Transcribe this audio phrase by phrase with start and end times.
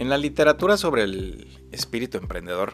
[0.00, 2.72] En la literatura sobre el espíritu emprendedor,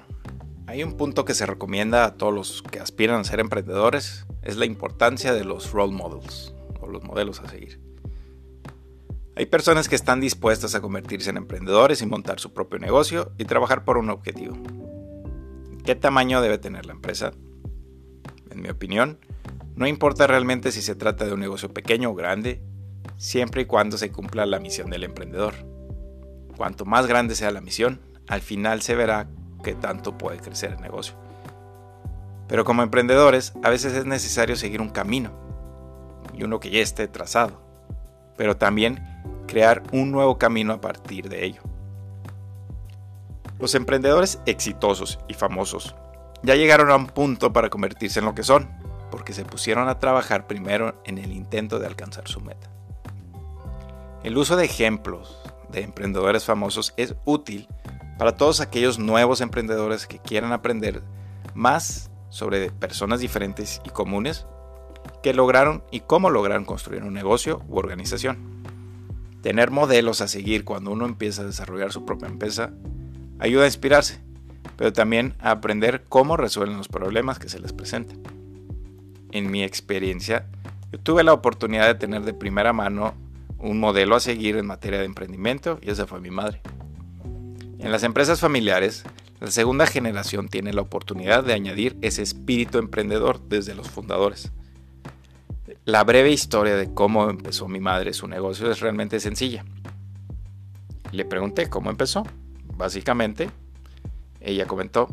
[0.69, 4.57] hay un punto que se recomienda a todos los que aspiran a ser emprendedores, es
[4.57, 7.81] la importancia de los role models o los modelos a seguir.
[9.35, 13.45] Hay personas que están dispuestas a convertirse en emprendedores y montar su propio negocio y
[13.45, 14.57] trabajar por un objetivo.
[15.85, 17.33] ¿Qué tamaño debe tener la empresa?
[18.53, 19.19] En mi opinión,
[19.75, 22.63] no importa realmente si se trata de un negocio pequeño o grande,
[23.17, 25.76] siempre y cuando se cumpla la misión del emprendedor.
[26.57, 29.29] Cuanto más grande sea la misión, al final se verá
[29.63, 31.15] qué tanto puede crecer el negocio.
[32.49, 35.31] Pero como emprendedores, a veces es necesario seguir un camino,
[36.33, 37.61] y uno que ya esté trazado,
[38.37, 39.05] pero también
[39.47, 41.63] crear un nuevo camino a partir de ello.
[43.59, 45.95] Los emprendedores exitosos y famosos
[46.43, 48.69] ya llegaron a un punto para convertirse en lo que son,
[49.11, 52.71] porque se pusieron a trabajar primero en el intento de alcanzar su meta.
[54.23, 55.39] El uso de ejemplos
[55.77, 57.69] de emprendedores famosos es útil
[58.19, 61.03] para todos aquellos nuevos emprendedores que quieran aprender
[61.55, 64.47] más sobre personas diferentes y comunes
[65.23, 68.39] que lograron y cómo lograron construir un negocio u organización.
[69.43, 72.73] Tener modelos a seguir cuando uno empieza a desarrollar su propia empresa
[73.39, 74.21] ayuda a inspirarse,
[74.77, 78.23] pero también a aprender cómo resuelven los problemas que se les presentan.
[79.31, 80.47] En mi experiencia,
[81.03, 83.15] tuve la oportunidad de tener de primera mano
[83.67, 86.63] un modelo a seguir en materia de emprendimiento y esa fue mi madre.
[87.79, 89.05] En las empresas familiares,
[89.41, 94.53] la segunda generación tiene la oportunidad de añadir ese espíritu emprendedor desde los fundadores.
[95.85, 99.65] La breve historia de cómo empezó mi madre su negocio es realmente sencilla.
[101.13, 102.25] Le pregunté cómo empezó.
[102.77, 103.51] Básicamente,
[104.41, 105.09] ella comentó,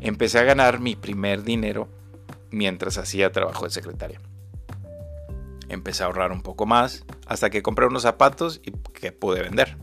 [0.00, 1.88] empecé a ganar mi primer dinero
[2.50, 4.20] mientras hacía trabajo de secretaria.
[5.70, 9.78] Empecé a ahorrar un poco más hasta que compré unos zapatos y que pude vender.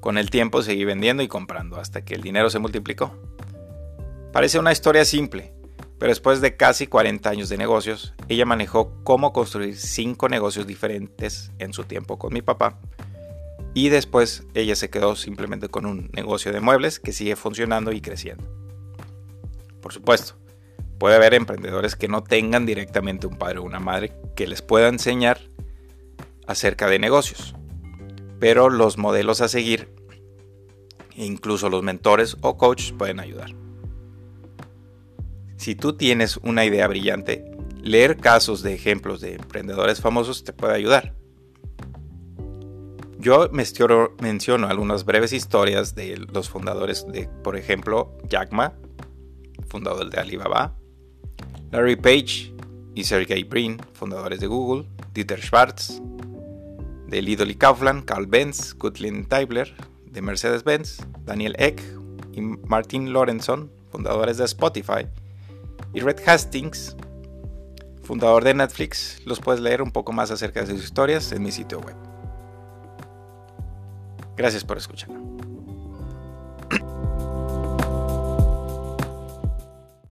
[0.00, 3.14] Con el tiempo seguí vendiendo y comprando hasta que el dinero se multiplicó.
[4.32, 5.52] Parece una historia simple,
[5.98, 11.52] pero después de casi 40 años de negocios, ella manejó cómo construir 5 negocios diferentes
[11.58, 12.78] en su tiempo con mi papá.
[13.74, 18.00] Y después ella se quedó simplemente con un negocio de muebles que sigue funcionando y
[18.00, 18.44] creciendo.
[19.82, 20.39] Por supuesto,
[21.00, 24.86] puede haber emprendedores que no tengan directamente un padre o una madre que les pueda
[24.86, 25.40] enseñar
[26.46, 27.54] acerca de negocios.
[28.38, 29.88] Pero los modelos a seguir,
[31.16, 33.54] incluso los mentores o coaches pueden ayudar.
[35.56, 37.50] Si tú tienes una idea brillante,
[37.80, 41.14] leer casos de ejemplos de emprendedores famosos te puede ayudar.
[43.18, 48.74] Yo menciono algunas breves historias de los fundadores de, por ejemplo, Jack Ma,
[49.68, 50.76] fundador de Alibaba,
[51.72, 52.52] Larry Page
[52.94, 56.00] y Sergey Brin, fundadores de Google, Dieter Schwartz,
[57.06, 59.74] de Lidl Kaufland, Carl Benz, Gutlin Tybler,
[60.06, 61.82] de Mercedes-Benz, Daniel Eck
[62.32, 65.06] y Martin Lorenson, fundadores de Spotify,
[65.94, 66.96] y Red Hastings,
[68.02, 69.20] fundador de Netflix.
[69.24, 71.96] Los puedes leer un poco más acerca de sus historias en mi sitio web.
[74.36, 75.10] Gracias por escuchar.